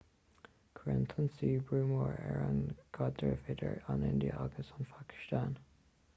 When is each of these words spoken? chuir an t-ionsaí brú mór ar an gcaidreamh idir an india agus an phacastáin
chuir 0.77 0.91
an 0.93 1.03
t-ionsaí 1.11 1.51
brú 1.67 1.81
mór 1.91 2.17
ar 2.31 2.39
an 2.47 2.57
gcaidreamh 2.99 3.47
idir 3.57 3.79
an 3.97 4.09
india 4.13 4.43
agus 4.47 4.75
an 4.79 4.91
phacastáin 4.97 5.55